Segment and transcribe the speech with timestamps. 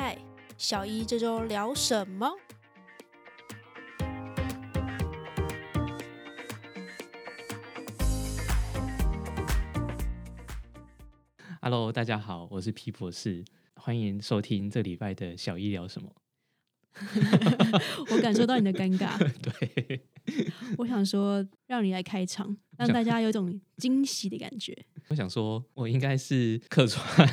[0.00, 0.16] 嗨，
[0.56, 2.30] 小一这周聊什么
[11.60, 16.14] ？Hello，大家好，我是皮博士，欢迎收听这礼拜的小医聊什么？
[18.12, 20.06] 我感受到你的尴尬， 对，
[20.78, 24.86] 我想说让你来开场，让大家有种惊喜的感觉。
[25.08, 27.28] 我想说，我应该是客串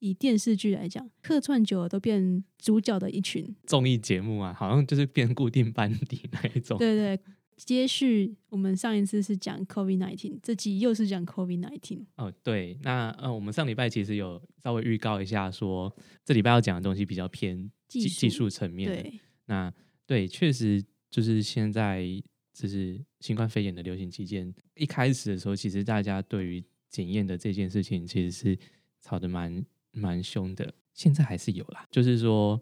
[0.00, 6.78] 以电视剧来讲，客串久了都变主角的一群，综艺节目啊，好像就是变固定班底那一种。
[6.78, 7.18] 对对。
[7.56, 12.04] 接续我们上一次是讲 COVID nineteen，这集又是讲 COVID nineteen。
[12.16, 15.94] 哦，对，那呃，我们上礼拜其实有稍微预告一下说
[16.24, 19.00] 这礼拜要讲的东西比较偏技技术技术层面的。
[19.00, 19.72] 对，那
[20.04, 22.04] 对，确实就是现在
[22.52, 28.56] 就是新冠肺炎的流行期间，一开始的时候，其实大家对于检验的这件事情其实是
[29.00, 32.60] 吵得蛮蛮凶的，现在还是有啦，就是说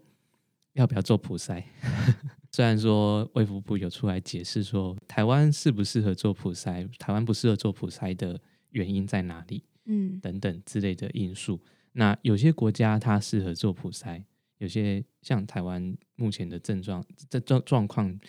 [0.73, 1.63] 要不要做普筛。
[2.51, 11.61] 虽然说卫福部有出来解释说台湾适不适合做普筛，台湾不适合做普筛的原因在哪里嗯，等等之类的因素。
[11.91, 14.23] 那有些国家它适合做普筛，
[14.57, 18.19] 有些像台湾目前的症状这状状况，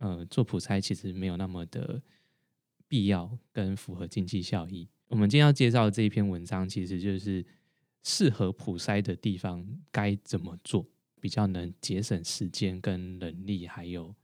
[0.00, 2.02] 呃，做普筛其实没有那么的
[2.86, 4.88] 必要跟符合经济效益。
[5.08, 7.44] 我们今天要介绍的这一篇文章，其实就是
[8.02, 10.86] 适合普筛的地方该怎么做，
[11.20, 14.14] 比较能节省时间跟人力，还有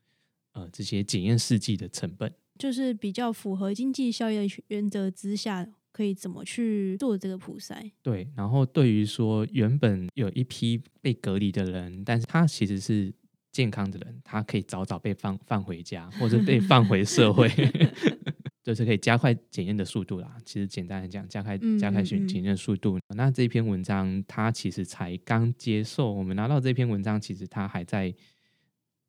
[0.52, 2.32] 呃这些检验试剂的成本。
[2.58, 7.90] 就是比较符合经济效益的原则之下，可以怎么去做这个普筛？
[8.02, 13.12] 对，然后对于说原本有一批被隔离的人，但是他其实是
[13.50, 17.48] 健康的人，他可以早早被放放回家，或者被放回社会
[18.62, 20.36] 就是可以加快检验的速度啦。
[20.44, 22.98] 其实简单来讲，加快加快检检验的速度。
[23.16, 28.14] 那这篇文章它其实才刚接受，我们拿到这篇文章，其实它还在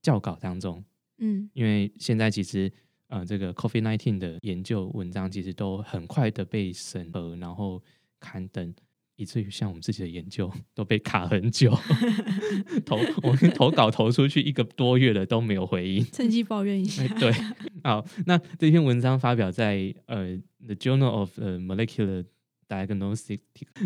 [0.01, 0.83] 校稿当中。
[1.19, 2.71] 嗯，因为现在其实
[3.07, 7.81] 呃，这个 COVID nineteen 的研究文章其实都很快的被审核，然后
[8.19, 8.73] 刊登，
[9.23, 11.71] 以至于像我们自己的研究都被卡很久，
[12.85, 16.05] 投我们投稿投出去一个多月了都没有回应。
[16.11, 17.07] 趁机抱怨一下哎。
[17.19, 17.31] 对，
[17.83, 20.27] 好，那这篇文章发表在呃
[20.65, 22.25] 《The Journal of 呃 Molecular
[22.67, 23.39] Diagnostics》，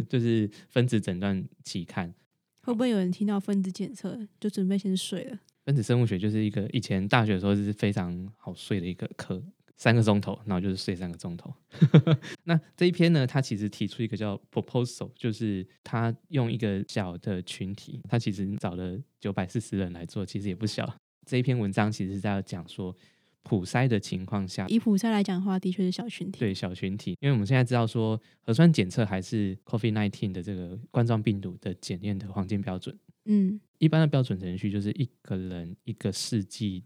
[0.10, 2.14] 就是分子诊断期刊。
[2.62, 5.40] 会不会有人听到分子检测就准备先睡了？
[5.64, 9.42] 分子生物学就是一个以前大学的时候是非常好睡的一个课，
[9.78, 11.54] 三个钟头，然后就是睡三个钟头。
[12.44, 20.92] 那这一篇呢，它其实提出一个叫 proposal，就是他用一个小的群体，他其实找了九百四十人来做，其实也不小。
[21.26, 22.96] 这一篇文章其实是在讲说
[23.44, 26.40] 普筛的情况下，以普筛来讲的话，的确是小群体。
[26.40, 32.98] 对小群体，因为我们现在知道说核酸检测还是 COVID nineteen 的这个冠状病毒的检验的黄金标准。
[33.26, 36.84] 嗯一般的标准程序就是一个人一个试剂，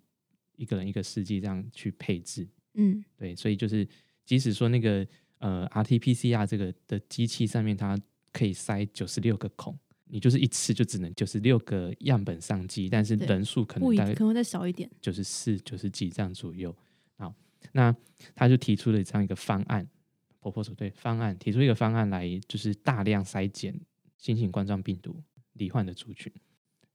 [0.58, 2.48] 一个人一个试剂这样去配置。
[2.74, 3.88] 嗯对，所以就是
[4.26, 5.06] 即使说那个
[5.40, 7.98] 呃 RT-PCR 这个的机器上面它
[8.32, 14.90] 可以塞九十六个孔，你就是一次就只能九十六个样本上机，但是人数可能大概可能会再少一点。
[15.02, 16.76] 九十四、九十几这样左右。
[17.18, 17.34] 好，
[17.74, 17.96] 那
[18.36, 19.88] 他就提出了这样一个方案
[20.42, 23.80] ，proposal 对方案提出一个方案来，就是大量筛检
[24.18, 25.22] 新型冠状病毒
[25.54, 26.32] 罹患的族群。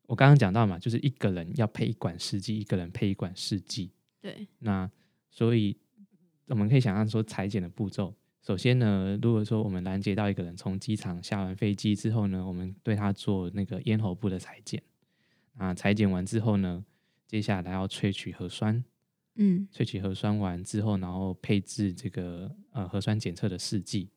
[0.06, 3.90] 我刚刚讲到嘛，就是一个人要配一管试剂，一个人配一管试剂。
[4.20, 4.90] 对，那
[5.36, 5.76] 所以
[6.46, 8.14] 我们可以想象说裁剪的步骤。
[8.40, 14.82] 首先呢，如果说我们拦截到一个人从机场下完飞机之后呢，我们对他做那个咽喉部的裁剪。
[15.58, 16.82] 啊，裁剪完之后呢，
[17.26, 18.82] 接下来要萃取核酸，
[19.34, 24.08] 嗯萃取核酸完之后，然后配置这个呃核酸检测的试剂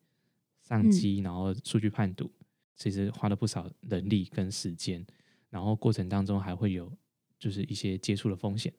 [0.62, 2.30] 上嗯机，然后数据判读，
[2.76, 5.04] 其实花了不少人力跟时间，
[5.50, 6.90] 然后过程当中还会有
[7.38, 8.72] 就是一些接触的风险。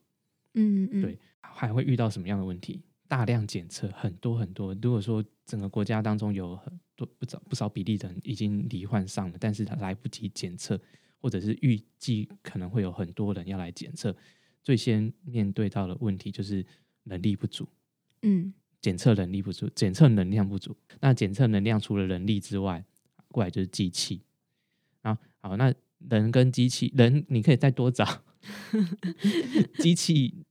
[0.53, 2.81] 嗯嗯，对还会遇到什么样的问题？
[3.07, 4.73] 大量检测很多很多。
[4.81, 10.79] 如果说整个国家当中有很多不少不少比例的人已经罹患上了，但是他来不及检测，
[11.19, 14.15] 或者是预计可能会有很多人要来检测，
[14.63, 16.65] 最先面对到的问题就是
[17.03, 17.67] 能力不足，
[18.21, 20.75] 嗯检测能力不足，检测能量不足。
[21.01, 22.83] 那检测能量除了人力之外，
[23.27, 24.21] 过来就是机器。
[25.01, 25.73] 然后好，那
[26.09, 28.23] 人跟机器，人你可以再多找，
[29.79, 30.43] 机器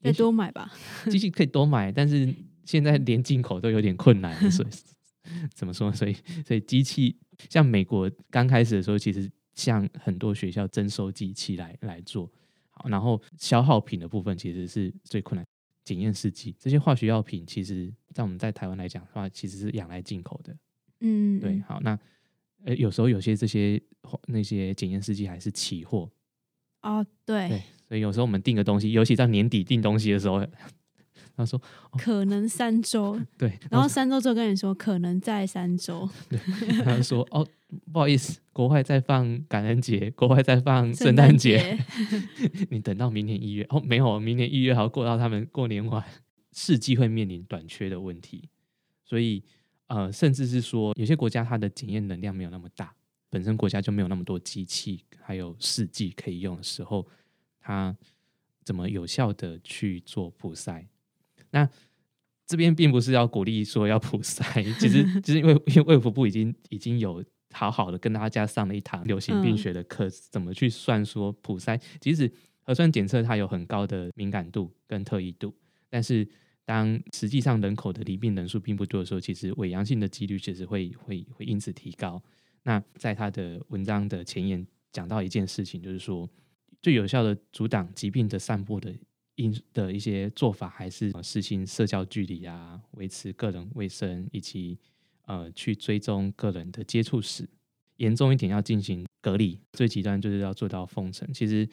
[0.00, 0.72] 再多买吧。
[1.10, 2.34] 机器可以多买，但是
[2.64, 4.68] 现在连进口都有点困难，所以
[5.54, 5.90] 怎么说？
[5.94, 6.14] 所以
[6.46, 7.16] 所以机器
[7.48, 12.30] 像美国刚开始的时候，其实像很多学校征收机器来来做，
[12.70, 15.44] 好，然后消耗品的部分其实是最困难。
[15.84, 20.56] 检验试剂这些化学药品，其实在我们在台湾来讲的话，其实是仰赖进口的。
[21.00, 21.98] 嗯，对，嗯好，那
[22.64, 23.78] 呃有时候有些这些
[24.28, 26.10] 那些检验试剂还是期货，
[26.84, 30.44] 哦，对，对，所以有时候我们订个东西，尤其在年底订东西的时候，
[31.36, 31.60] 他说
[31.98, 36.08] 可能三周，对，然后三周之后跟你说可能在三周，
[36.84, 37.44] 他说哦，
[37.92, 41.76] 不好意思，国外在放感恩节，国外在放圣诞节，
[42.70, 43.66] 你等到明年一月。
[43.70, 46.04] 哦，没有，明年一月还要过到他们过年晚，
[46.52, 48.48] 试剂会面临短缺的问题，
[49.04, 49.42] 所以
[49.88, 52.94] 呃，甚至是说有些国家它的检验能量没有那么大，
[53.34, 57.04] 本身国家就没有那么多机器还有试剂可以用的时候，
[57.58, 57.96] 它
[58.62, 60.86] 怎么有效的去做普筛？
[61.50, 61.68] 那
[62.46, 71.80] 这边并不是要鼓励说要普筛，其实 就是因为因为卫福部已经已经有好好的跟大家上了一堂流行病学的课，怎么去算说普筛？
[72.00, 72.30] 即使
[72.62, 75.52] 核酸检测它有很高的敏感度跟特异度，
[75.90, 76.28] 但是
[76.64, 82.22] 当实际上人口的离病人数并不多的时候，其实伪阳性的几率其实会会会因此提高。
[82.64, 86.28] 那在他的文章的前言讲到一件事情，就是说
[86.82, 88.92] 最有效的阻挡疾病的散播的。
[89.36, 94.78] 因的一些做法还是实行社交距离啊，维持个人卫生，以及
[95.26, 97.44] 呃去追踪个人的接触史。
[97.96, 101.28] 严重一点要进行隔离，最极端就是要做到封城。
[101.32, 101.68] 其实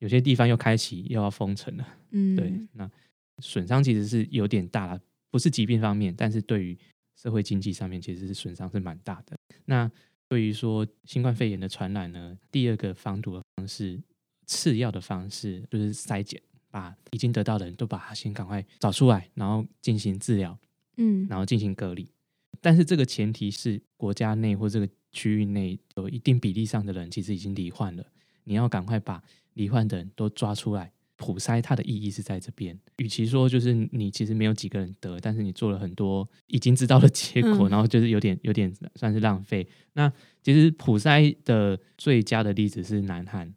[0.00, 2.90] 有些地方又开启又要封城了，嗯， 对，那
[3.38, 5.00] 损伤其实是有点大了，
[5.30, 6.78] 不是疾病方面，但是对于
[7.16, 9.38] 社会经济上面其实是损伤是蛮大的。
[9.64, 9.90] 那
[10.30, 14.00] 对于说新冠肺炎的传染呢，第二个防堵的方式，
[14.46, 16.40] 次要的方式就是筛检。
[16.72, 20.56] 把已经得到的人都把他先赶快找出来，然后进行治疗，
[20.98, 22.08] 嗯，然后进行隔离。
[22.60, 28.06] 但是这个前提是国家内或这个区域内有一定比例上的人其实已经罹患了，
[28.44, 29.20] 你要赶快把
[29.54, 31.60] 罹患的人都抓出来普筛。
[31.62, 39.68] 它的意义是在这边，与其说就是你其实没有几个人得，但是你做了很多已经知道的结果，然后就是有点有点算是浪费。
[39.92, 40.12] 那
[40.42, 43.54] 其实普筛的最佳的例子是南韩。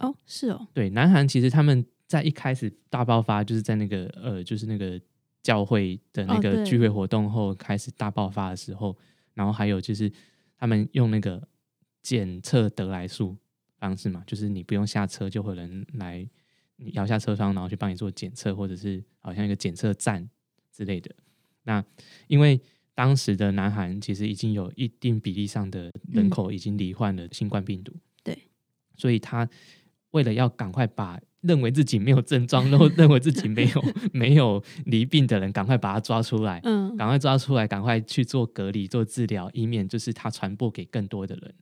[0.00, 1.86] 哦，是哦，对，南韩其实他们。
[2.08, 4.96] 在一开始大爆发，就是在那个呃，就是那个
[5.42, 8.96] 教会的那个聚会活动后开始大爆发的时候，
[9.34, 10.08] 然后还有就是
[10.56, 11.42] 他们用那个
[12.04, 13.36] 检测得来速
[13.80, 16.24] 方式嘛，就是你不用下车就会有人来
[16.92, 20.28] 摇下车窗，然后去帮你做检测，或者是好像一个检测站
[20.72, 21.10] 之类的。
[21.64, 21.84] 那
[22.28, 22.60] 因为
[22.94, 27.92] 当时的南韩其实已经有一定比例上的人口已经罹患了新冠病毒，
[28.22, 28.38] 对，
[28.96, 29.48] 所以他
[30.12, 41.54] 为了要赶快把认为自己没有症状，然后认为自己没有 没有离病的人，赶快把他抓出来，嗯，赶快抓出来，赶快去做隔离、做治疗，以免就是他传播给更多的人。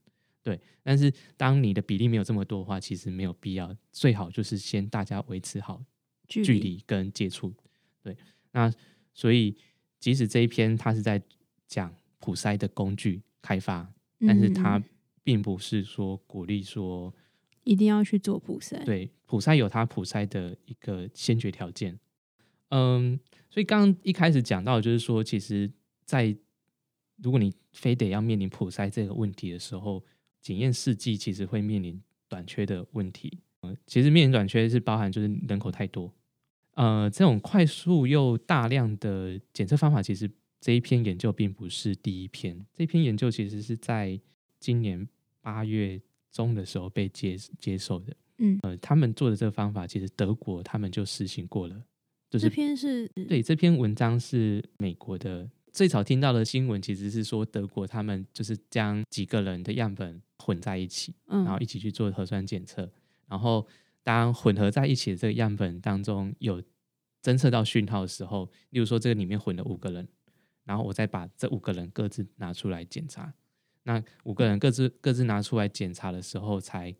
[0.44, 5.82] 对，但是当你的比例没有这么多的话，其实没有必要，最好就是先大家维持好
[6.28, 7.52] 距离跟接触。
[8.02, 8.16] 对，
[8.52, 8.72] 那
[9.12, 9.56] 所以
[9.98, 11.20] 即使这一篇他是在
[11.66, 14.80] 讲普筛的工具开发，但是他
[15.24, 17.12] 并不是说鼓励说。
[17.64, 21.98] 一定要去做普筛，对，普筛有它普筛的一个先决条件。
[22.68, 23.18] 嗯，
[23.48, 25.72] 所以刚刚一开始讲到，就是说，其实，
[26.04, 26.36] 在
[27.22, 30.04] 如果你非得要面临普筛这个问题的时候，
[30.44, 33.40] 检验试剂其实会面临短缺的问题。
[33.62, 36.12] 呃，其实面临短缺是包含就是人口太多，
[36.74, 40.30] 呃，这种快速又大量的检测方法，其实
[40.60, 44.20] 这一篇研究并不是第一篇，这篇研究其实是在
[44.60, 45.08] 今年
[45.40, 46.00] 八月。
[46.34, 51.80] 中的时候被接接受的，嗯，呃，他们做的这个方法，其实德国他们就实行过了。
[52.28, 62.90] 就是这篇是对这篇文章是美国的最早听到的新闻，其实是说德国他们就是将几个人的样本混在一起，然后一起去做核酸检测。
[63.26, 63.66] 然后
[64.02, 66.62] 当混合在一起的这个样本当中有
[67.22, 70.06] 侦测到讯号的时候，例如说这个里面混了五个人，
[70.64, 73.32] 然后我再把这五个人各自拿出来检查。
[73.84, 76.94] 那五个人各自各自拿出来检查的时候，才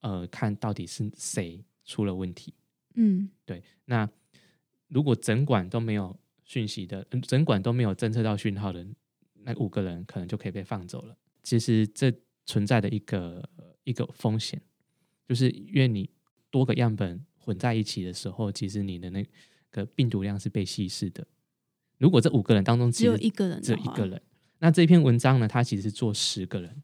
[0.00, 2.52] 呃看到底是谁出了问题。
[2.94, 3.62] 嗯，对。
[3.86, 4.08] 那
[4.88, 6.14] 如果整管都没有
[6.44, 8.86] 讯息的，整管都没有侦测到讯号的，
[9.44, 11.16] 那五个人可能就可以被放走了。
[11.42, 12.12] 其实这
[12.46, 13.48] 存在的一个
[13.84, 14.60] 一个风险，
[15.28, 16.10] 就是因为你
[16.50, 19.24] 多个样本混在一起的时候，其实你的那
[19.70, 21.26] 个病毒量是被稀释的。
[21.98, 24.20] 如果这五个人当中只有一个人，只有一个人。
[24.58, 25.48] 那这篇文章呢？
[25.48, 26.82] 它其实是做十个人，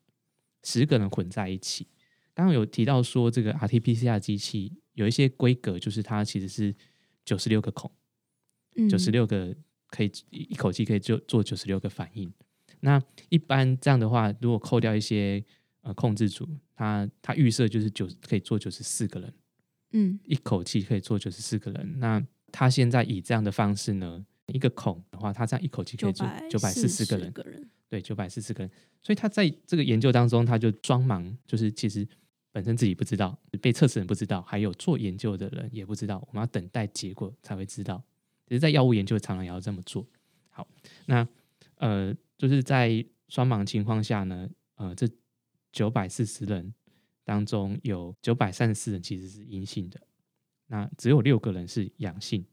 [0.62, 1.86] 十个人混在一起。
[2.32, 6.74] 刚刚有提到说，这个 RT-PCR 机器有一些规格，就是它其实是
[7.24, 7.90] 九十六个孔，
[8.88, 9.54] 九十六个
[9.88, 12.32] 可以一口气可以就做九十六个反应。
[12.80, 15.42] 那一般这样的话，如果扣掉一些
[15.82, 19.34] 呃控制组，他他预设就是九可以做九十四个人，
[19.92, 21.98] 嗯，一口气可以做九十四个人。
[21.98, 27.32] 那他现在以这样的方式呢，一个孔的话，他这样一口气可以做九百四十个人，
[27.88, 28.70] 对，九百四十个人。
[29.02, 32.06] 所以他在这个研究当中，他就装盲，就是其实
[32.50, 38.02] 本身自己不知道，被测试人不知道，还有做研究的人也不知道，我们要等待结果才会知道。
[38.48, 40.06] 其实，在药物研究常常也要这么做。
[40.50, 40.66] 好，
[41.06, 41.26] 那
[41.76, 45.08] 呃，就是在双盲情况下呢，呃，这
[45.72, 46.72] 九百四十人
[47.24, 50.00] 当中有九百三十四人其实是阴性的，
[50.66, 52.44] 那只有六个人是阳性。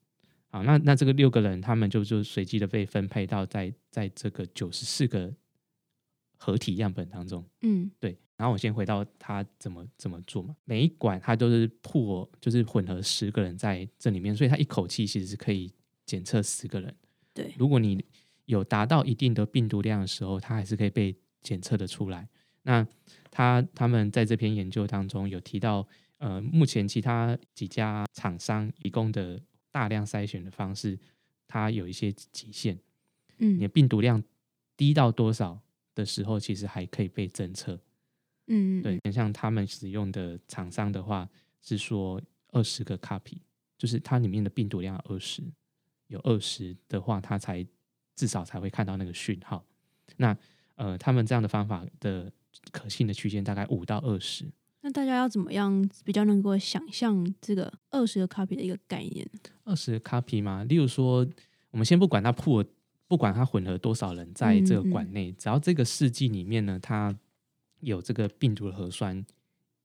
[0.48, 5.34] 好，那那这个六个人他们就就随机的被分配到在在这个九十四个
[6.38, 7.44] 合体样本当中。
[7.62, 8.18] 嗯，对。
[8.36, 15.72] 然后我先回到他怎么怎么做嘛，每一管他都是破，就是混合十个人在这里面，所以他一口气其实是可以
[16.06, 16.94] 检测十个人。
[17.34, 18.04] 对，如果你
[18.46, 22.28] 有达到一定的病毒量的时候，它还是可以被检测的出来。
[22.64, 22.86] 那
[23.30, 25.86] 他他们在这篇研究当中有提到，
[26.18, 30.98] 呃，目前其他几家厂商提供的大量筛选的方式，
[31.48, 32.80] 它有一些极限。
[33.40, 34.24] 嗯，你的病毒量
[34.78, 35.60] 低到多少
[35.94, 37.80] 的时候，其实还可以被侦测。
[38.48, 41.30] 嗯，对，像他们使用的厂商的话，
[41.62, 42.22] 是说
[42.52, 43.40] 二十个 copy，
[43.78, 45.44] 就是它里面的病毒量二十，
[46.08, 47.66] 有二十的话，它才
[48.16, 49.64] 至少才会看到那个讯号。
[50.18, 50.38] 那
[50.76, 52.32] 呃，他们这样的方法的
[52.72, 54.46] 可信的区间大概五到二十。
[54.82, 59.26] 那大家要怎么样比较能够想象这个二十个 copy 的一个概念？
[59.64, 60.64] 二十个 copy 吗？
[60.66, 61.26] 例如说，
[61.72, 62.66] 我们先不管它破，
[63.08, 67.18] 不管它混合多少人在这个管内，只要这个试剂里面呢，它
[67.80, 69.26] 有这个病毒的核酸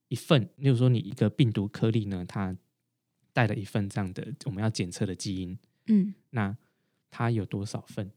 [0.08, 2.56] 一份，例如说你一个病毒颗粒呢，它
[3.32, 5.56] 带了一份这样的我们要检测的基因，
[5.87, 6.56] 嗯，那
[7.08, 8.11] 它有多少份？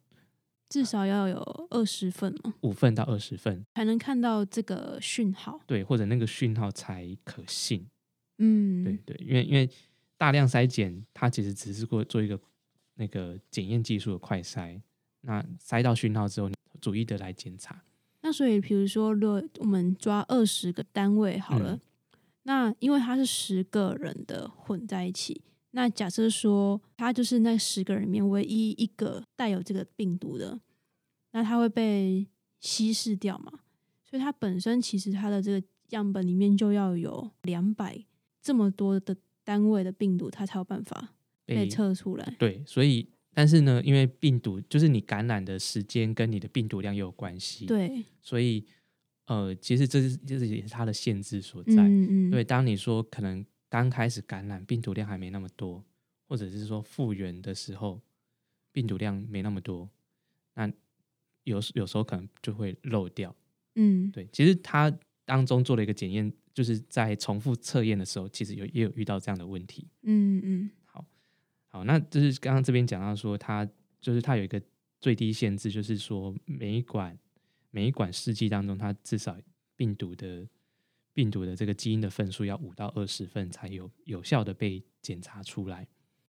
[0.72, 3.62] 至少要有二十份嘛，五份到二十份。
[3.76, 7.86] 才能看到这个讯号，对，或者那个讯号才可信。
[8.38, 9.70] 嗯，对对，因为因为
[10.18, 12.40] 大量筛检，它其实只是过做一个
[12.96, 14.80] 那个检验技术的快筛，
[15.20, 16.50] 那筛到讯号之后，
[16.80, 17.84] 逐一的来检查。
[18.22, 21.78] 那所以，比如说，如果我们抓二十个单位好了，
[22.44, 30.60] 那因为它是十个人的混在一起，那假设说他就是那十个人里面唯一一个带有这个病毒的，
[31.32, 32.28] 那他会被
[32.60, 33.60] 稀释掉嘛？
[34.04, 38.04] 所以它本身其实它的这个样本里面就要有两百
[38.42, 41.14] 这么多的单位的病毒，它才有办法
[41.46, 42.36] 被测出来。
[42.38, 43.10] 对，所以。
[43.34, 48.66] 但是呢，因为病毒就是你感染的时间跟你的病毒量也有关系，对，所以
[49.28, 51.76] 呃，其实这是这是也是它的限制所在。
[51.76, 55.82] 嗯嗯，因为，当你说可能刚开始感染病毒量还没那么多，
[56.28, 58.02] 或者是说复原的时候
[58.74, 59.90] 病毒量没那么多，
[60.56, 60.70] 那
[61.46, 63.34] 有有时候可能就会漏掉。
[63.76, 69.88] 嗯，对，其实他当中做了一个检验，就是在重复测验的时候，其实有也有遇到这样的问题。
[70.02, 70.70] 嗯嗯。
[70.84, 71.06] 好，
[71.70, 73.66] 好那就是刚刚这边讲到说，它
[74.02, 74.62] 就是它有一个
[75.00, 77.18] 最低限制，就是说每一管
[77.70, 79.38] 每一管试剂当中，它至少
[79.78, 80.46] 病毒的
[81.14, 85.88] 病毒的这个基因的份数要五到二十份，才有有效的被检查出来。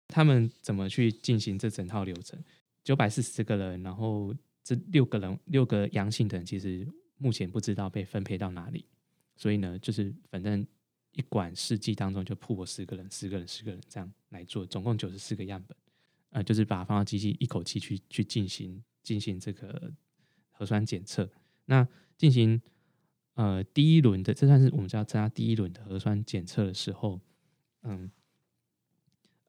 [0.09, 2.39] 他们怎么去进行这整套流程？
[2.85, 6.87] 九百四十个人，然后这六个人六个阳性的人，其实
[7.19, 8.85] 目前不知道被分配到哪里，
[9.37, 10.67] 所以呢，就是反正。
[11.13, 15.75] 一管试剂当中就铺了十个人，十个人，十个人这样来做，总共九十四个样本，
[16.29, 19.91] 呃，就是把它放到机器一口气去去进行进行这个
[20.51, 21.27] 核酸检测。
[21.65, 22.61] 那进行
[23.37, 27.21] 呃第一轮的，这算是我们叫参加第一轮的核酸检测的时候，
[27.85, 28.11] 嗯，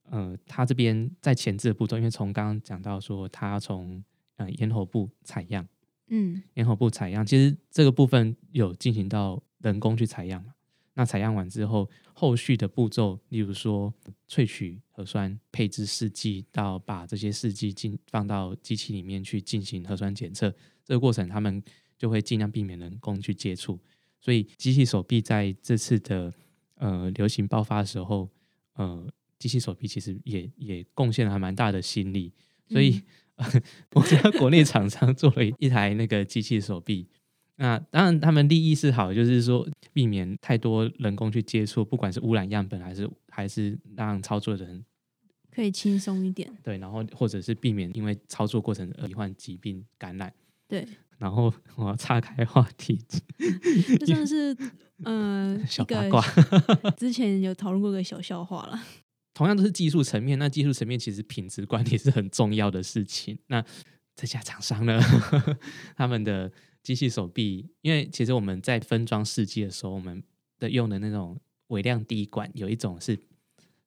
[0.03, 4.03] 呃，他这边在前置的步骤，因为从刚刚讲到说，他要从
[4.35, 5.67] 呃咽喉部采样，
[6.07, 10.53] 嗯，咽喉部采样，其实这个部分有进行到人工去采样嘛。
[10.93, 13.93] 那采样完之后，后续的步骤，例如说
[14.27, 20.49] 萃取核酸、配置试剂，到把这些试剂进放到机器里面去进行核酸检测，
[20.83, 21.61] 这个过程他们
[21.97, 23.79] 就会尽量避免人工去接触。
[24.19, 26.33] 所以机器手臂在这次的
[26.75, 28.29] 呃流行爆发的时候，
[28.73, 29.07] 呃，
[29.39, 32.33] 机器手臂其实也也贡献了还蛮大的心力。
[32.67, 33.01] 所以
[33.93, 37.07] 我知道国内厂商做了一台那个机器手臂。
[37.59, 44.85] 那当然，他们利益是好，就是说避免太多人工去接触，不管是污染样本还是还是让操作的人
[45.49, 46.51] 可以轻松一点。
[46.61, 50.33] 对，然后或者是避免因为操作过程而罹患疾病感染。
[50.67, 50.85] 对。
[51.17, 52.99] 然后我要岔开话题，
[53.99, 54.55] 就算是
[55.03, 56.23] 嗯 小八卦，
[56.97, 58.79] 之前有讨论过个小笑话了。
[59.33, 63.37] 同样都是技术层面，那技术层面其实品质管理是很重要的事情。
[63.47, 63.63] 那
[64.15, 64.99] 这家厂商呢，
[65.95, 66.51] 他们的。
[66.83, 70.23] 机器手臂，因为其实我们在分装试剂的时候，我们
[70.57, 73.19] 的用的那种微量滴管，有一种是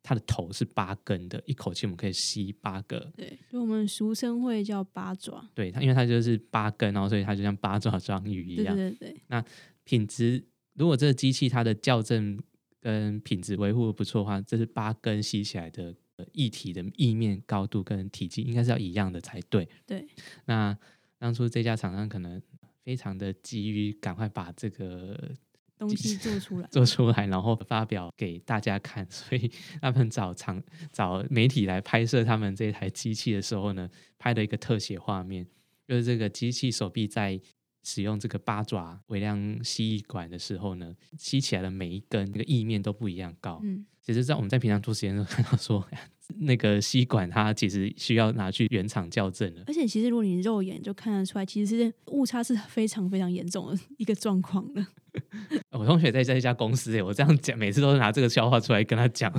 [0.02, 3.12] 它的头是八根的，一口气我们可以吸八个。
[3.16, 5.46] 对，就我们俗称会叫八爪。
[5.54, 8.74] 对它，因为它就是八根，然后所以它就像八爪章鱼一对样。
[8.74, 9.44] 对对对，
[9.84, 10.42] 品质，
[10.74, 12.40] 如果这个机器它的校正
[12.80, 19.68] 跟品质维护得不错的话，这是八根吸起来的呃液体的液面高度跟体积应该是要一样的才对。
[19.86, 20.06] 对，
[20.46, 20.76] 那
[21.18, 22.40] 当初这家厂商可能
[22.82, 25.32] 非常的急于赶快把这个
[25.80, 26.68] 东西做出来。
[26.70, 35.46] 做出来，然后发表给大家看， 所以他们找厂找媒体来拍摄他们这台机器的时候呢，拍了一个特写画面，
[35.88, 37.40] 就是这个机器手臂在
[37.82, 43.58] 使用这个八爪微量吸液管的时候呢，吸起来的每一根那个液面都不一样高。
[43.64, 45.88] 嗯，其实，在我们在平常做实验的时候看到说，
[46.40, 49.64] 那个吸管它其实需要拿去原厂校正的。
[49.66, 54.86] 而且其实如果你肉眼就看得出来，其实是误差是非常非常严重的一个状况的。
[55.70, 59.32] 我同学在这一家公司，欸我这样讲，每次都是拿这个笑话出来跟他讲。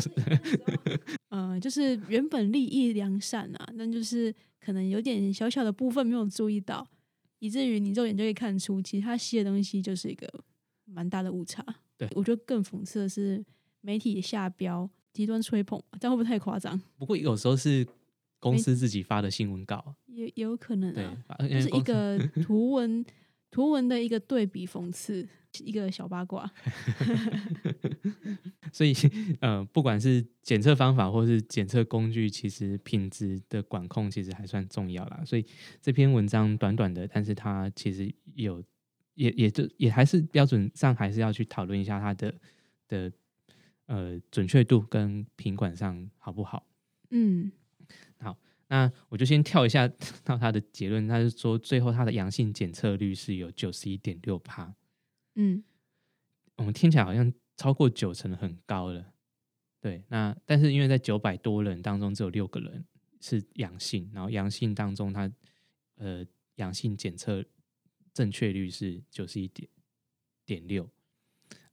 [1.30, 6.88] 呃，就是原本利益良善啊，但就是可能有点小小的部分没有注意到，
[7.40, 10.28] 以至于你肉眼就可以看出，其实他吸的东西就是一个
[10.86, 11.63] 蛮大的误差。
[11.98, 13.44] 对我觉得更讽刺的是
[13.82, 16.80] 媒体下标极端吹捧，这样会不会太夸张？
[16.98, 17.88] 不过有时候是
[18.40, 23.06] 公司自己发的新闻稿，也也有可能对啊，，就是一个图文
[23.51, 25.27] 图文的一个对比讽刺，
[25.60, 26.51] 一个小八卦。
[28.74, 28.93] 所以
[29.41, 35.22] 呃，不管是检测方法或是检测工具，其实品质的管控其实还算重要啦。
[35.25, 35.46] 所以
[35.81, 38.63] 这篇文章短短的，但是它其实有
[39.15, 42.34] 也也就也还是标准上还是要去讨论一下它的
[42.88, 43.12] 的
[43.88, 46.65] 呃准确度跟品管上好不好。
[47.10, 47.51] 嗯，
[48.72, 49.86] 那我就先跳一下
[50.24, 54.74] 到他的结论，他是说最后他的阳性检测率是有九十一点六帕，
[55.36, 55.62] 嗯，
[56.56, 59.13] 我们听起来好像超过九成很高了。
[59.82, 62.86] 对，那但是因为在九百多人当中只有六个人
[63.20, 65.30] 是阳性，然后阳性当中他
[65.96, 66.25] 呃
[66.56, 67.44] 阳性检测
[68.13, 69.68] 正确率是九十一点
[70.46, 70.90] 点六，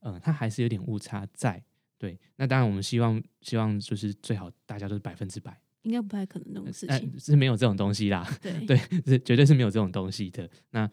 [0.01, 1.63] 嗯，它还是有点误差在。
[1.97, 7.19] 对，那当然我们希望希望就是最好大家都是百分之百，应该不太可能这种事但情。
[7.19, 8.27] 是没有这种东西啦。
[8.41, 10.49] 对 对，是绝对是没有这种东西的。
[10.71, 10.89] 那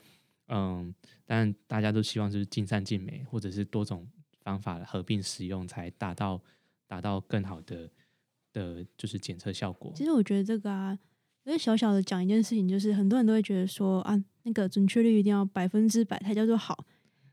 [0.49, 0.95] 嗯，
[1.25, 4.07] 当然大家都希望就是尽善尽美，或者是多种
[4.43, 6.41] 方法合并使用，才达到
[6.87, 7.91] 达到更好的
[8.53, 9.93] 的，就是检测效果。
[9.97, 10.97] 其实我觉得这个啊，
[11.45, 16.87] 因为小小的讲一件事情，就是很多人都会觉得说啊，那个准确率一定要百分之百才叫做好，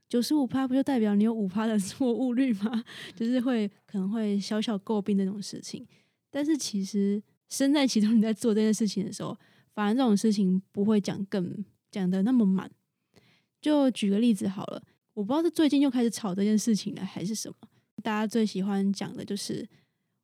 [0.10, 2.84] 九十五趴不就代表你有五趴的 错误率吗？
[3.16, 5.86] 就是会可能会小小诟病那种事情。
[6.32, 9.38] 但是其实身在其中，你在做这件事情的时候，
[9.74, 12.72] 反而这种事情不会讲更讲的那么满。
[13.62, 17.56] 就举个例子好了，我不知道是最近又开始吵这件事情了，还是什么。
[18.02, 19.68] 大家最喜欢讲的就是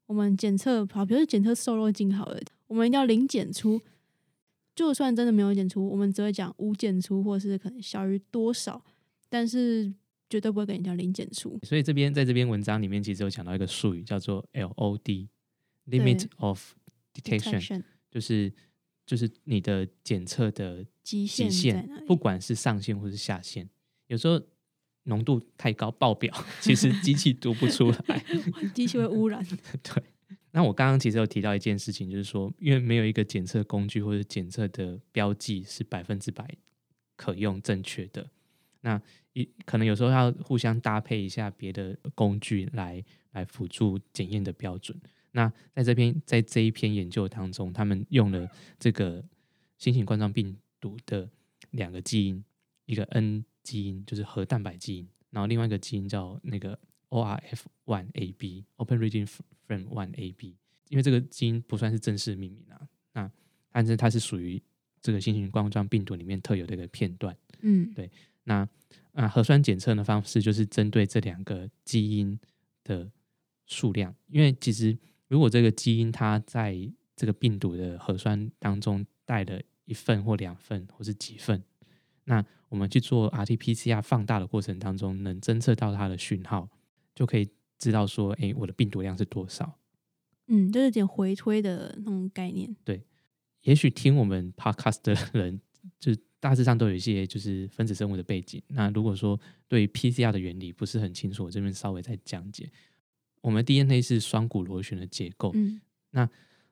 [0.08, 3.82] 我们检测，好，比如说检测瘦肉精好了，我们一定要零检出。
[4.75, 8.82] 就算真的没有检出，我们只会讲无检出，或是可能小于多少，
[9.29, 9.93] 但是
[10.29, 11.60] 绝对不会跟人家零检出。
[11.63, 16.73] 所以这边在这篇文章里面，其实有讲到一个术语叫做 LOD（Limit of
[17.13, 18.54] Detection），就是
[19.06, 21.88] 就是你的检测的极极限？
[22.08, 23.67] 不管是上限或是下限，
[24.08, 24.41] 有时候
[25.04, 28.24] 浓度太高爆表， 其实机器读不出来。
[28.74, 29.43] 机器会污染。
[29.82, 30.04] 对，
[30.52, 36.48] 那我刚刚其实有提到一件事情，就是说，因为没有一个检测工具或者检测的标记是百分之百
[37.15, 38.30] 可用正确的，
[38.82, 39.02] 那
[39.34, 45.00] 一可能有时候要互相搭配一下别的工具来来辅助检验的标准。
[45.32, 49.24] 那在这篇在这一篇研究当中，他们用了这个
[49.78, 51.30] 新型冠状病毒的
[51.72, 52.44] 两个基因，
[52.86, 59.28] 一个 N 基因就是核蛋白基因，然后另外一个基因叫那个 ORF one AB Open Region
[59.68, 60.56] Frame one AB，
[60.89, 63.32] 因为这个基因不算是正式命名啊，那
[63.72, 64.62] 但是它是属于
[65.02, 67.38] 这个新型冠状病毒里面特有的一个片段。
[67.62, 68.10] 嗯，对
[68.46, 68.68] 那
[69.13, 72.39] 啊，核酸检测的方式就是针对这两个基因
[72.84, 73.12] 的
[73.68, 74.98] 数量，因为其实
[75.30, 76.78] 如果这个基因它在
[77.15, 81.63] 这个病毒的核酸当中带了一份或两份或是几份，
[82.26, 86.70] 那我们去做 RT-PCR 放大的过程当中，能侦测到它的讯号，
[87.15, 89.80] 就可以知道说，哎，我的病毒量是多少。
[90.48, 92.76] 嗯，就是有点回推的那种概念。
[92.84, 93.04] 对
[93.62, 95.60] 也许听我们 podcast 的人，
[96.00, 98.62] 就大致上都有一些就是分子生物的背景。
[98.70, 102.72] 那如果说对于 PCR 的原理不是很清楚，我这边稍微再讲解。
[103.41, 105.80] 我们 DNA 是双股螺旋的结构，嗯，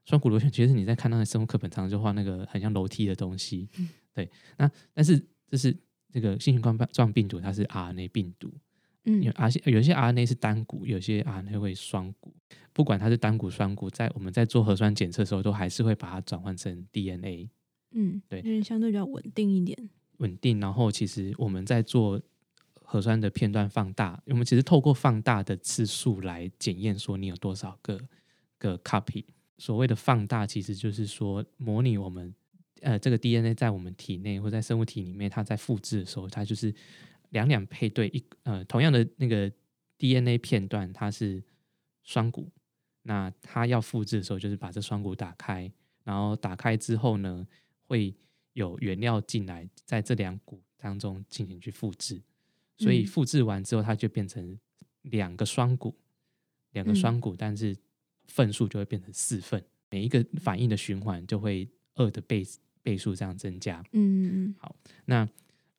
[0.05, 4.29] 双股螺旋其实你在看那个生物课本上就画那个很像楼梯的东西，嗯对。
[4.57, 5.75] 那但是这是
[6.11, 8.51] 这个新型冠状病毒，它是 RNA 病毒
[9.03, 12.33] 嗯因为 R 有些 RNA 是单股，有些 RNA 会双股。
[12.73, 17.49] 不管它是单股、双股，在我们在做核酸检测的时候，都还是会把它转换成 DNA
[17.91, 19.89] 嗯，对就是相对比较稳定一点。
[20.17, 20.59] 稳定。
[20.59, 22.21] 然后其实我们在做
[22.89, 27.99] 核酸的片段放大，我们其实透过放大的次数来检验说你有多少个
[28.57, 29.25] 个 copy。
[29.57, 32.33] 所谓的放大，其实就是说模拟我们
[32.79, 36.73] 呃这个 DNA 在我们体内或在生物体里面，它在复制的时候，它就是
[37.31, 39.51] 两两配对一呃同样的那个
[39.97, 41.43] DNA 片段，它是
[42.03, 42.49] 双股。
[43.01, 45.69] 那它要复制的时候，就是把这双股打开，
[46.05, 47.45] 然后打开之后呢，
[47.87, 48.15] 会
[48.53, 52.21] 有原料进来，在这两股当中进行去复制。
[52.77, 54.57] 所以嗯复制完之后，它就变成
[55.03, 55.95] 两个双股，
[56.71, 57.75] 两个嗯双股，但是
[58.25, 62.45] 份数就会变成四份，每一个反应的循环就会二的倍
[62.83, 63.81] 倍数这样增加。
[63.91, 64.55] 嗯嗯嗯。
[64.59, 65.27] 好那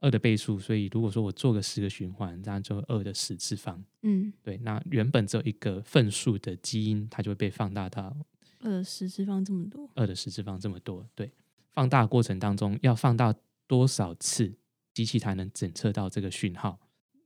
[0.00, 3.84] 二的倍数，所以如果说我做个十个循环，这样就二的十次方。
[4.02, 8.16] 嗯，对，那原本只有一个份数的基因，它就会被放大到
[8.60, 9.90] 二的十次方这么多。
[9.94, 11.04] 二的十次方这么多。
[11.14, 11.32] 对，
[11.70, 13.34] 放大过程当中要放大
[13.66, 14.54] 多少次，
[14.94, 16.78] 机器才能检测到这个讯号？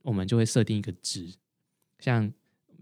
[0.03, 1.33] 我们就会设定一个值，
[1.97, 2.31] 像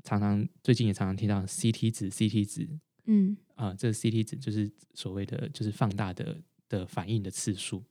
[0.03, 2.67] 常常最近也常常听到 CT 值，CT 值
[3.05, 7.83] 嗯啊、这个 CT 值就是所谓的就是放大的的反应的次数，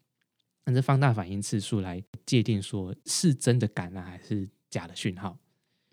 [0.64, 5.38] 按这放大反应次数来界定说是真的感染还是假的讯号。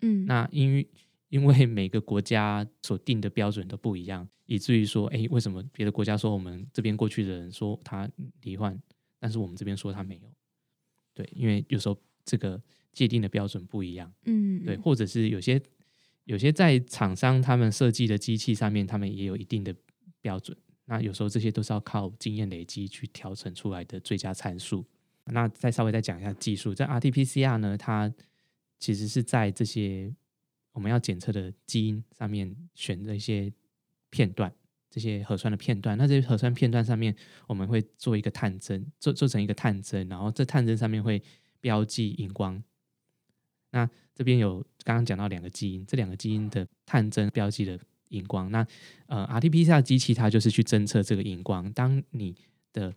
[0.00, 0.88] 嗯，那因为
[1.28, 8.08] 因为每个国家所定的标准都不一样，以至于说，哎，为什么别的国家说我们这边过去的人说他
[8.42, 8.80] 罹患，
[9.18, 10.32] 但是我们这边说他没有？
[11.12, 12.60] 对，因为有时候这个
[12.92, 15.60] 界定的标准不一样，嗯对，或者是有些
[16.24, 19.74] 有些在厂商他们设计的机器上面，他们也有一定的
[20.20, 20.56] 标准。
[20.86, 24.84] 那有时候这些都是要靠经验累积去调整出来的最佳参数。
[25.26, 28.10] 那再稍微再讲一下技术，在 RT-PCR 呢，它
[28.78, 30.10] 其实是在这些
[30.72, 33.52] 我们要检测的基因上面选的一些
[34.08, 34.50] 片段，
[34.88, 35.98] 这些核酸的片段。
[35.98, 37.14] 那这些核酸片段上面，
[37.46, 41.22] 我们会做一个探针，做做成一个探针，然后这探针上面会
[41.60, 42.62] 标记荧光。
[43.70, 47.78] 那这边有刚刚讲到两个基因，这两个基因的探针标记的
[48.08, 48.50] 荧光。
[48.50, 48.66] 那
[49.06, 51.70] 呃，RT-PCR 机器它就是去侦测这个荧光。
[51.72, 52.34] 当你
[52.72, 52.94] 的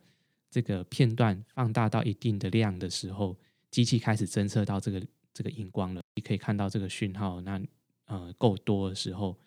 [0.49, 3.37] 这个片段放大到一定的量的时候，
[3.69, 5.01] 机器开始侦测到这个
[5.33, 7.41] 这个荧光了，你可以看到这个讯号。
[7.41, 7.61] 那
[8.05, 9.37] 呃够多的时候，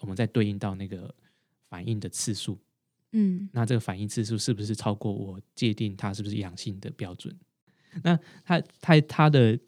[0.00, 1.14] 我们再对应到那个
[1.68, 2.58] 反应的次数。
[3.12, 7.34] 嗯那这个反应次数是不是超过我界定它是不是阳性的标准？
[8.02, 9.58] 那它它它的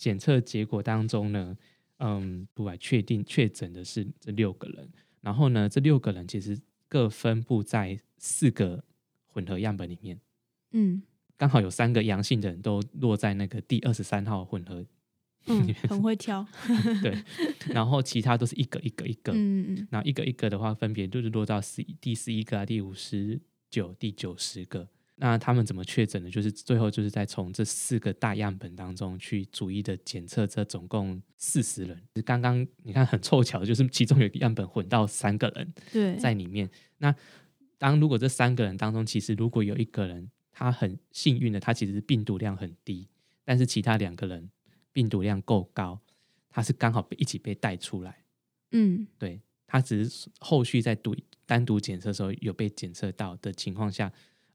[0.00, 1.54] 检测结果当中呢，
[1.98, 4.88] 嗯，不来确定确诊的是这六个人，
[5.20, 6.58] 然后呢，这六个人其实
[6.88, 8.82] 各分布在四个
[9.26, 10.18] 混合样本里面，
[10.72, 11.02] 嗯
[11.36, 14.86] 刚好有三个阳性的人都落在那个第二十三号混合，
[15.48, 16.46] 嗯，很会挑。
[17.02, 17.22] 对，
[17.68, 24.88] 然后其他都是一个一个一个， 嗯嗯然后一个一个的话，分别就是落到十第十一个啊、第五十九、第九十个。
[25.22, 26.30] 那他们怎么确诊的？
[26.30, 32.02] 就是最后就是在从这四个大样本当中去逐一的检测，这总共四十人。
[32.24, 36.70] 刚刚你看很凑巧，就是其中有一个样本混到三个人对，在里面。
[36.96, 37.14] 那
[37.76, 43.06] 当如果这三个人当中，其实如果有一个人他很幸运的，他其实是病毒量很低，
[43.44, 44.50] 但是其他两个人
[44.90, 46.00] 病毒量够高，
[46.48, 48.24] 他是刚好被一起被带出来。
[48.72, 54.10] 嗯对，他只是后续在独单独检测的时候有被检测到的情况下，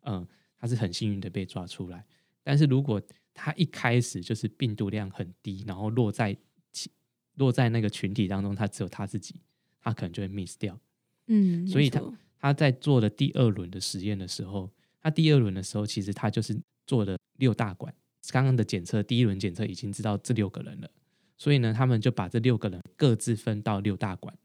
[0.06, 0.26] 嗯、
[0.66, 2.04] 他是很幸运的被抓出来。
[2.44, 3.00] 但是如果
[3.36, 6.36] 他一开始就是病毒量很低，然后落在
[6.72, 6.90] 其
[7.36, 9.36] 落在那个群体当中，他只有他自己，
[9.80, 10.80] 他可能就会 miss 掉。
[11.28, 12.02] 嗯，所以他
[12.40, 17.94] 他在做的第二轮的实验的时候，他第二轮的时候，其实他就是做了六大管。
[18.32, 20.90] 刚刚的检测，第一轮检测已经知道这六个人了，
[21.38, 24.36] 所以呢，他们就把这六个人各自分到六大管，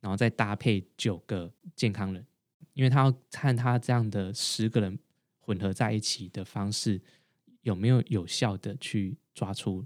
[0.00, 2.26] 然后再搭配九个健康人，
[2.74, 4.98] 因为他要看他这样的十个人
[5.48, 7.00] 混合在一起的方式
[7.62, 9.82] 有没有有效的去抓出。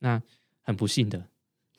[0.00, 0.22] 那
[0.60, 1.26] 很不幸的，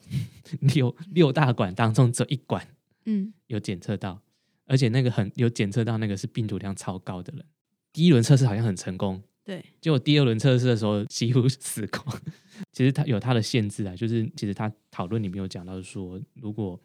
[0.73, 2.67] 六六大管当中只有一管
[3.05, 4.19] 嗯有检测到，
[4.65, 7.45] 而且那个很有检测到那个是病毒量超高的人。
[7.93, 12.21] 第一轮测试好像很成功，对，结果第二轮测试的时候几乎死光。
[12.73, 16.79] 其实它有它的限制啊，就是其实他讨论里面有讲到说，如果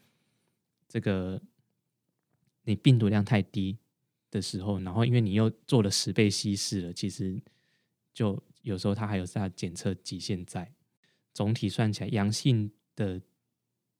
[0.86, 1.40] 这个
[2.64, 3.78] 你病毒量太低
[4.36, 7.40] 的时候，然后因为你又做了十倍稀释了，其实
[8.12, 10.70] 就有时候它还有它检测极限在。
[11.32, 13.20] 总体算起来，阳性的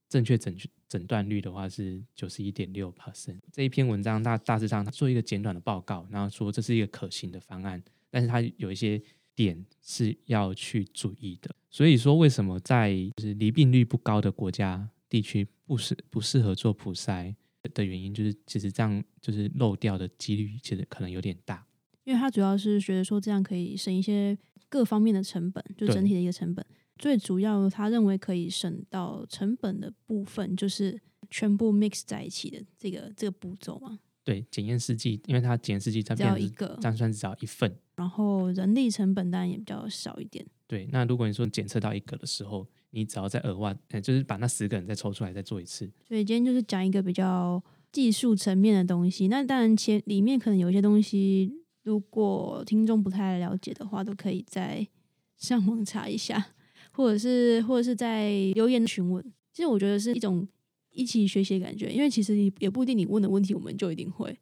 [0.09, 0.57] 正确诊
[0.89, 3.39] 诊断率的话是九十一点六 percent。
[3.53, 9.03] 这一篇文章大大致上它做一个简短的报告，然后说这是一个可行的方案，但是它有一些
[9.35, 11.55] 点是要去注意的。
[11.71, 17.35] 所以说，为什么在就是离病率不高的国家地区不适不适合做普筛
[17.69, 21.67] 的原因，就是其实这样就是漏掉的几率其实可能有点大。
[22.05, 26.65] 因为他主要是觉得说这样可以省一些各方面的成本，就整体的一个成本。
[26.99, 30.99] 最主要他认为可以省到成本的部分，就是
[31.29, 37.77] 全部 mix 在一起的这个这个步骤嘛，对，检验试剂，因为它检验试剂这只要一个这，样算至少一份。
[37.97, 40.47] 然后人力成本当然也比较少一点。
[40.67, 45.87] 对，那如果你说检测到一个的时候，你只要再额外，呃就是把那十个人再抽出来再做一次。
[46.09, 49.29] 所以今天就是讲一个比较技术层面的东西。
[49.29, 54.89] 那当然前里面可能有一些东西，如果听众不太了解的话，都可以再
[55.37, 56.55] 上网查一下，
[56.93, 59.23] 或者是或者是在留言询问。
[59.53, 60.49] 其实我觉得是一种
[60.91, 64.39] 一起学习的感觉，因为其实你也不一定你问的问题我们就一定会。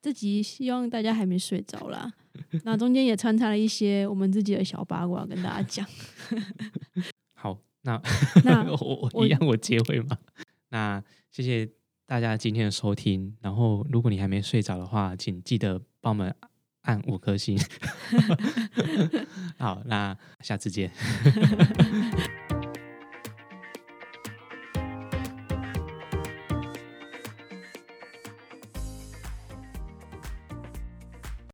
[0.00, 2.10] 这集希望大家还没睡着啦，
[2.64, 5.86] 那中间也穿插了一些我们自己的小八卦跟大家讲。
[7.84, 8.02] 好，
[8.44, 10.18] 那那 我我我一样我结尾嘛。
[10.68, 11.68] 那谢谢
[12.06, 13.36] 大家今天的收听。
[13.40, 16.34] 然后，如果你还没睡着的话，请记得帮我们
[16.82, 17.58] 按五颗星。
[19.58, 20.90] 好，那下次见。